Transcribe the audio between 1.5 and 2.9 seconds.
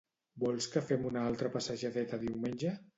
passejadeta diumenge?